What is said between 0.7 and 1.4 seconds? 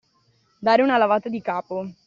una lavata